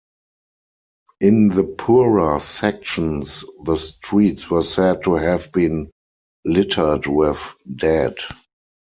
In 1.19 1.49
the 1.49 1.63
poorer 1.63 2.39
sections 2.39 3.45
the 3.65 3.77
streets 3.77 4.49
were 4.49 4.63
said 4.63 5.03
to 5.03 5.13
have 5.13 5.51
been 5.51 5.91
littered 6.43 7.05
with 7.05 7.55
dead. 7.75 8.15